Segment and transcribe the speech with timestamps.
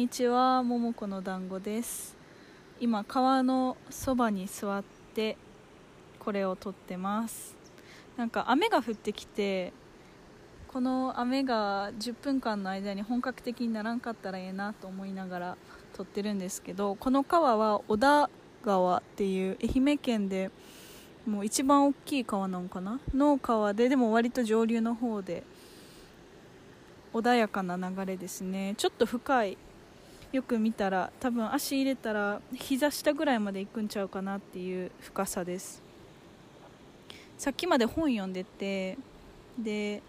[0.00, 2.16] にちは、ももこの団子です。
[2.80, 5.36] 今、川のそばに座って、
[6.18, 7.54] これを撮ってます。
[8.16, 9.74] なんか雨が降ってきて、
[10.68, 15.56] この雨が10分間の間に本格的にならんかったらええなと思いながら
[15.92, 18.30] 撮ってるんですけど、この川は小田
[18.64, 20.50] 川っていう愛媛県で
[21.26, 23.00] もう一番大きい川なのかな？
[23.12, 25.42] の川で、でも割と上流の方で、
[27.12, 29.58] 穏やかな流れですねちょっと深い
[30.32, 35.82] よく見たら多分足入れたら膝下ぐらいまで行くんちゃうかなっていう深さです。
[37.36, 38.98] さっきまで本読んでて
[39.58, 40.02] で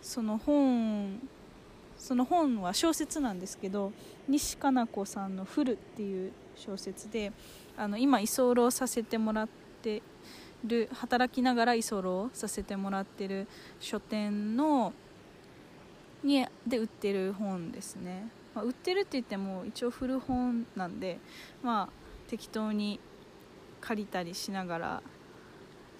[0.00, 1.20] その本
[1.98, 3.92] その本は小説なんですけど
[4.28, 7.32] 西加奈子さんの「フル」っていう小説で
[7.76, 9.48] あの今居候させてもらっ
[9.82, 10.02] て
[10.64, 13.46] る働きながら居候させてもらってる
[13.80, 14.94] 書店の
[16.22, 21.18] にで売ってる本ですね、まあ、売ってるって言っても一応古本なんで
[21.62, 21.88] まあ
[22.28, 23.00] 適当に
[23.80, 25.02] 借りたりしながら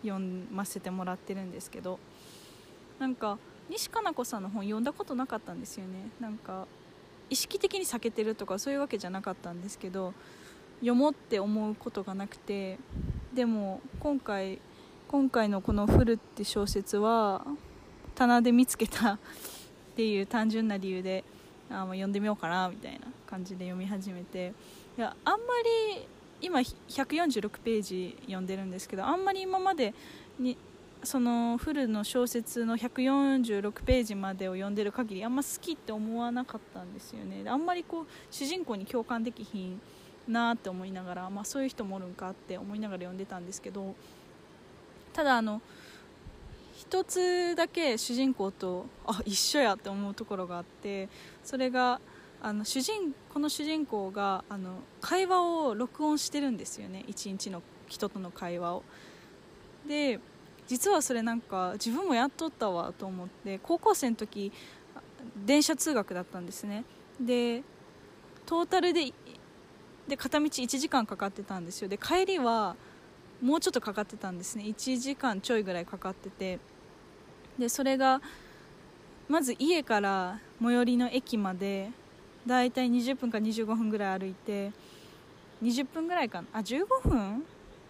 [0.02, 0.18] 読
[0.50, 1.98] ませてもらってるんですけど
[2.98, 6.10] なんか西加奈子さんの本読んだことなかったんですよね。
[6.18, 6.66] なんか
[7.28, 10.12] 意識的に避けてるとかそういうわけじゃなかったんですけど
[10.80, 12.78] 読もうって思うことがなくて
[13.32, 14.58] でも今回
[15.06, 17.46] 今回のこの「フル」って小説は
[18.16, 19.18] 棚で見つけたっ
[19.94, 21.24] ていう単純な理由で
[21.70, 24.52] あもう読んでみようかなみたいな感じで読み始めて。
[24.98, 25.38] いやあんま
[25.96, 26.06] り
[26.42, 29.94] 今146ページ読んでるんですけどあんまり今まで
[30.38, 30.56] に
[31.02, 37.48] そのフルの小説の146ページまでを読んでる限りあんま好きって思わなかったんですよね。
[37.48, 39.80] あんまりこう主人公に共感できひん
[40.28, 43.94] なって思いながら、まあ、そういう人もおるんかって思いながら読んでたんですけど
[45.12, 45.62] ただあの
[46.80, 51.10] 一つだけ主人公とあ一緒やって思うところがあって
[51.44, 52.00] それが
[52.40, 57.04] あの主人この主人公があの会話を録音してるんですよね。
[57.06, 58.82] 一日の人との会話を。
[59.86, 60.20] で
[60.68, 64.50] 実はそれなんか自分もやっとったわと思って高校生の時
[65.44, 66.84] 電車通学だったんですね。
[67.20, 67.62] で
[68.46, 69.12] トータルで
[70.08, 71.88] で片道1時間かかってたんですよ。
[71.88, 72.74] で帰りは
[73.42, 74.64] もうちょっとかかってたんですね。
[74.64, 76.58] 1時間ちょいぐらいかかってて。
[77.58, 78.20] でそれが
[79.28, 81.90] まず家から最寄りの駅まで
[82.46, 84.72] だいたい20分か25分ぐらい歩いて
[85.62, 87.44] 20分ぐらいかなあ15分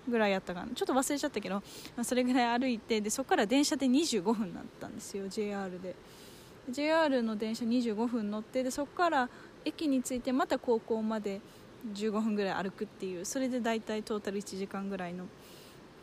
[0.08, 0.68] ぐらいやったかな。
[0.74, 1.62] ちょっと忘れちゃったけど、ま
[1.98, 5.94] あ、それぐらい歩いてでそこから電車で25分だったんですよ JR で。
[6.68, 9.28] JR の電車25分乗ってでそこから
[9.64, 11.40] 駅に着いてまた高校まで
[11.94, 15.24] 15分ぐらい歩くっていうそれで大体トータル1時間ぐらいの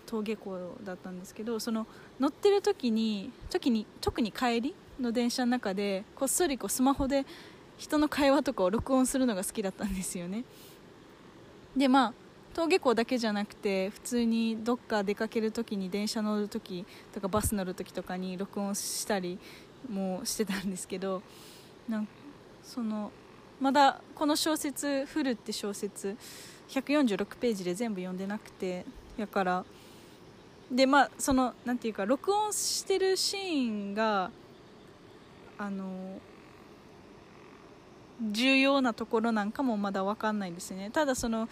[0.07, 1.85] 登下校だったんですけどその
[2.19, 7.25] 乗ってる時に時に特に帰りの電車の中でこっそりこうスマホで
[7.78, 10.44] 人の会話とかを録音するのが好きだったんですよね。
[11.75, 12.13] でまあ
[12.56, 19.38] 登下校だけじゃなくて普通にどっか出かける時に電車乗る時とかバス乗る時とかに録音したり
[19.88, 21.22] もしてたんですけど
[21.88, 22.07] なん
[22.63, 23.12] その
[23.59, 26.18] まだこの小説「フル」って小説
[26.69, 28.85] 146ページで全部読んでなくて
[29.18, 29.66] やから
[30.72, 34.31] でまあそのなんていうか録音してるシーンが
[35.57, 36.19] あの
[38.31, 40.89] 重要なところなんかもまだ分かんないんですね。
[40.91, 41.47] ただその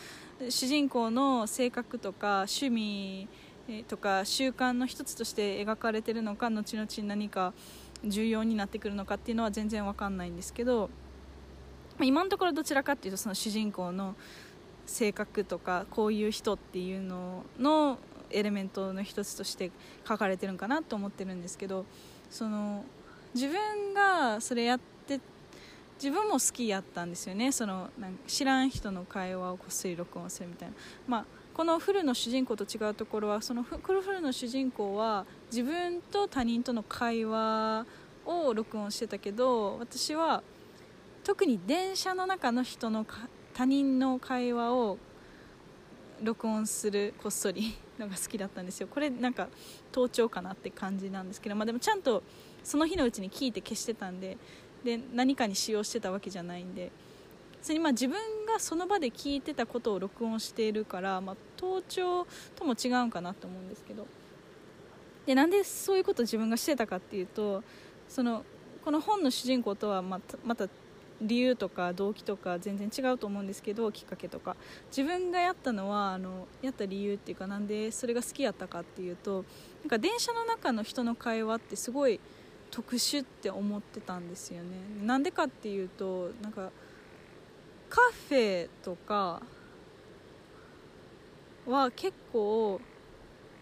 [0.50, 3.28] 主人公の性格とか趣味
[3.88, 7.54] とか習慣の一つとして描かれてるのか後々何か
[8.04, 10.90] 重要になってくるのかっていうのは全然分かんないんですけど
[12.02, 14.16] 今のところどちらかっていうとその主人公の
[14.86, 17.98] 性格とかこういう人っていうのの
[18.36, 19.72] エレメントの一つとして
[20.08, 21.86] 書かれてるんかなと思ってるんですけど
[22.30, 22.84] その
[23.34, 25.20] 自分がそれやって
[25.96, 27.54] 自分も好きやったんですよね。
[27.54, 30.76] そのなんか知らん人の会話をこっそり録音するみたいな、
[31.08, 33.78] まあ、このフルの主人公と違うところはそのフ
[34.12, 37.86] ルの主人公は自分と他人との会話
[38.26, 40.44] を録音してたけど私は
[41.24, 43.06] 特に電車の中の人の
[43.54, 44.98] 他人の会話を
[46.22, 48.88] 録音するこっそりのが好きだったんですよ。
[48.88, 49.48] これなんか
[49.92, 52.24] 盗聴かなって感じなんですけど、まあ、でもちゃんと
[52.64, 54.38] その日のうちに聞いて消してたんで
[54.84, 56.92] で何かに使用してたわけじゃないんで
[57.62, 64.06] それにまあ自分がその場で聞いてたことを録音しているから、まあ、盗聴とも違うんかなと思うんですけど。
[65.26, 67.64] でなんでそういうことを自分がしてたかっていうと
[68.08, 68.46] その
[68.84, 70.70] この本の主人公とはまたまた
[71.22, 74.56] 理由とか動機とか全然違うと思うんですけどきっかけとか。
[74.90, 79.46] 自分がやったのはあのやった理由っていうかなんでそれが好きやったかっていうと
[79.84, 82.20] なんか電車の中の人の会話ってすごい
[82.72, 84.70] 特殊って思ってたんですよね。
[85.04, 86.72] なんでかっていうとなんか
[87.90, 89.42] カフェとか
[91.66, 92.82] は結構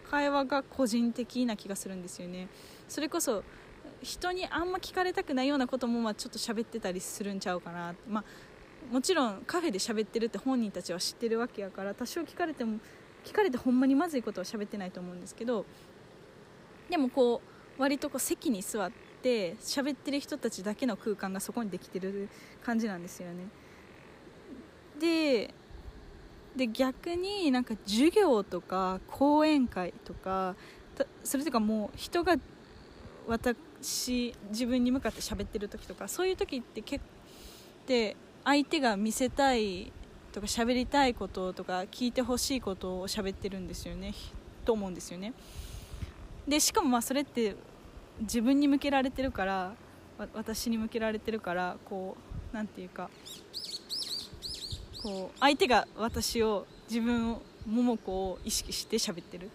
[0.10, 2.48] 会話が個人的な気がするんですよね。
[2.88, 3.44] それこそ
[4.02, 12.80] 人にあんま聞かれたくないようなこともまあちょっと喋ってたりするんちゃうかな、まあ、もちろんカフェで喋ってるって本人たちは知ってるわけやから多少聞かれても
[13.24, 15.66] 聞かれてほんまにまずいことは喋ってないと思うんですけど
[16.90, 17.42] でもこ
[17.78, 18.92] う割とこう席に座っ
[19.22, 22.30] て喋ってる人たちだけの空間がそこにできてる
[22.64, 23.48] 感じなんですよね。
[25.00, 25.54] で
[26.56, 30.56] で逆になんか授業とか講演会とか
[31.24, 32.36] それとかもう人が
[33.84, 38.16] 私自分に向かって喋ってる時とかそういう時って結構
[38.46, 39.92] 相手が見せたい
[40.32, 44.14] とか喋りたいこととか聞いてほしいことを喋ってるんですよね。
[44.64, 45.34] と思うんですよね。
[46.48, 47.56] でしかもまあそれって
[48.22, 49.74] 自分に向けられてるから
[50.34, 52.16] 私に向けられてるからこ
[52.52, 53.10] う何て言うか
[55.02, 59.50] こう相手が私を自分を桃子を意識して喋ってる。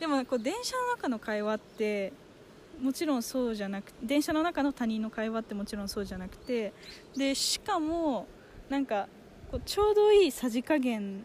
[0.00, 2.12] でもこう電車の中の会話って
[2.80, 6.72] もちろんそうじゃなく電車の中の他人の会話ってもちろんそうじゃなくて
[7.16, 8.26] でしかも
[8.68, 9.08] なんか
[9.50, 11.24] こうちょうどいいさじ加減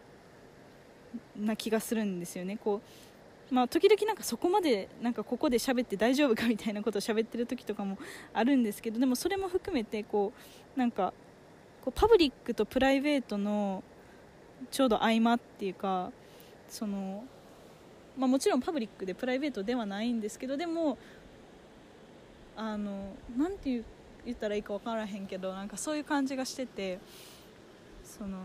[1.36, 2.58] な気がするんですよね。
[2.58, 3.10] こう
[3.52, 7.98] まあ、時々なんかそこまでなんかここで喋って大丈夫かみたいなことを喋ってる時とかも
[8.32, 10.34] あるんですけどでもそれも含めてこ
[10.76, 11.14] うなんか
[11.84, 13.84] こうパブリックとプライベートの
[14.70, 16.12] ちょうど合間っていうか
[16.68, 17.24] その、
[18.18, 21.00] まあ、もちろんパブリックでプライベートではないんですけどでも
[22.62, 23.82] あのなて
[24.26, 27.00] 言ったらいいか分からへんけどなんかそういう感じがしてて
[28.04, 28.40] その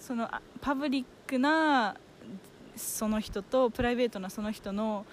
[0.00, 0.28] その
[0.60, 1.94] パブリックな
[2.74, 5.06] その人とプライベートなその人の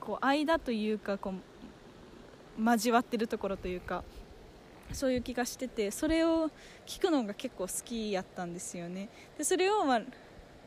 [0.00, 1.30] こう間というかこ
[2.58, 4.02] う交わってるところというか
[4.92, 6.50] そういう気がしててそれを
[6.84, 9.08] 聞くのが結構好きやったんですよね。
[9.38, 10.02] でそれを、まあ、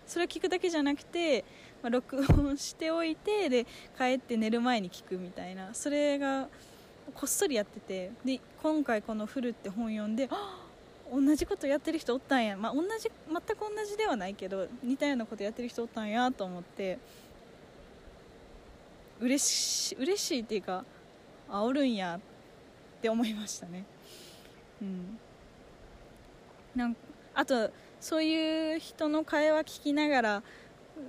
[0.07, 1.43] それを聞くだけじゃなくて、
[1.85, 5.71] まあ、録音しておいてで帰って寝る前に聞くみたいな。
[5.75, 6.47] それが
[7.13, 8.11] こっそりやってて。
[8.25, 10.27] で今回この「フル」って本読んで
[11.13, 16.97] 同じことやってる人おったんや、まあ、同じ全く同じではないけど似たようなことやってる人おったんやと思って。
[19.21, 20.83] 嬉し嬉しいっていうか
[21.47, 23.85] あおるんやって思いましたね。
[24.81, 25.19] うん。
[26.75, 26.97] なん
[27.35, 27.69] あと
[28.01, 30.43] そういう人の会話聞きながら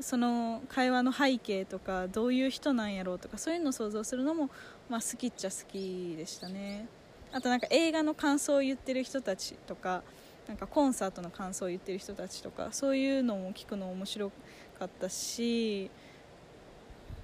[0.00, 4.50] その会話の背景とかどういう人なんやろうとかそういうのを想像するのも、
[4.88, 6.88] まあ、好きっちゃ好きでしたね。
[7.33, 10.03] あとなんか映画の感想を言ってる人たちとか
[10.47, 14.31] なんかコンサートの感想を言ってる人たちとかそういうのも聞くの面白
[14.79, 15.91] かったし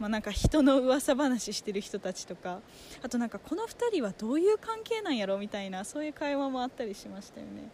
[0.02, 2.58] まあ、なんか人の噂話してる人たちとか
[3.04, 7.70] あとなんかこの2人はどういう関係なんやろみたいなそういう会話もあったりしましたよね。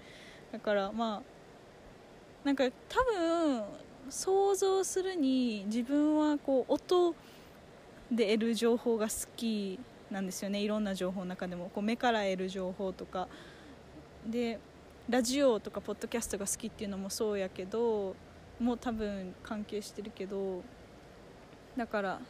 [0.53, 3.63] だからまあなんか多分
[4.11, 7.15] 想像するに自分はこう音
[8.11, 9.79] で得る情報が好き
[10.11, 10.61] なんですよね。
[10.61, 11.71] いろんな情報の中でも。
[11.75, 13.29] こう目から得る情報とか。
[14.27, 14.59] で
[15.09, 18.15] ラジオとかポッドキャストが好きっていうのもそうやけど
[18.61, 20.63] もう多分関係してるけど
[21.77, 22.21] だから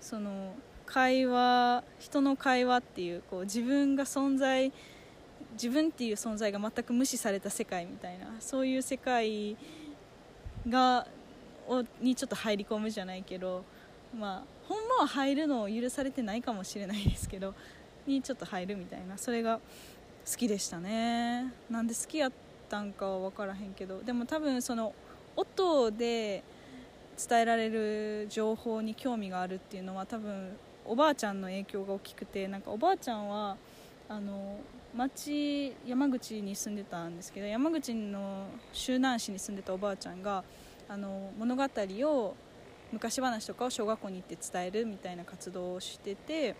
[0.00, 0.54] その
[0.86, 4.72] 会話人の会話っていうこう自分が存在
[5.52, 9.56] 自分っていう存在が全く無視された世界みたいなそういう世界
[10.68, 11.06] が
[11.68, 13.64] をにちょっと入り込むじゃないけど
[14.18, 17.54] まあほんまは入るのを許されてないかもしれないですけど
[18.06, 19.60] にちょっと入るみたいなそれが
[20.30, 21.52] 好きでしたね。
[21.70, 22.32] なんで好きやっ
[22.68, 24.94] たんかは分からへんけどでも多分その
[25.36, 26.42] 音で
[27.28, 33.56] 伝えられる情報に興味があるっていうのは多分おばあちゃんの影響が大きくてなんかおばあちゃんは
[34.10, 34.58] あの
[34.96, 40.44] 町山口に住んでたんですけど山口の周南市に住んでたおばあちゃんが
[40.88, 42.34] あの物語を
[42.90, 46.56] 昔話とかを小学校に行って伝えるみたいな活動をしてて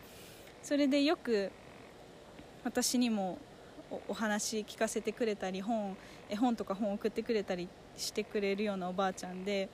[0.62, 1.50] それでよく
[2.64, 3.38] 私にも
[4.06, 5.96] お話聞かせてくれたり本
[6.28, 9.70] 絵本とか本送ってくれたりしてくれるようなおばあちゃんで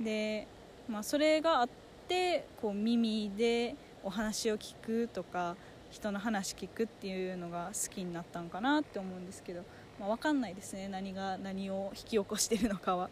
[0.00, 0.46] で、
[0.88, 1.68] まあ、それがあっ
[2.08, 5.56] てこう耳でお話を聞くとか
[5.92, 9.62] 人の話聞くっていうのが好きになったんかなって思うんですけど、
[10.00, 10.88] まあ、分かんないですね。
[10.88, 13.10] 何が何を引き起こしてるのかは、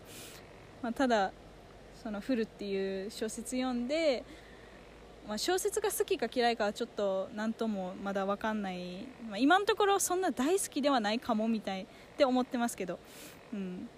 [0.83, 1.31] まあ、ただ
[2.03, 4.25] その「フル」っていう小説読んで、
[5.29, 12.99] まあ、小説が好きか嫌いかはちょっと何ともまだ分かんない、まあ、今のところそんな大好きではないかもみたいって思ってますけど、
[13.53, 13.91] うん、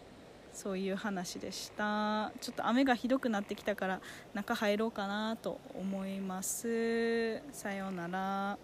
[0.53, 2.33] そういう話でした。
[2.41, 4.01] ちょっと雨がひどくなってきたから
[4.35, 7.41] 中入ろうかなと思います。
[7.53, 8.59] さようなら。